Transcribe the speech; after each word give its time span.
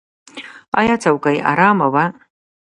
ایا 0.79 0.95
څوکۍ 1.03 1.37
ارامه 1.51 1.87
وه؟ 1.93 2.05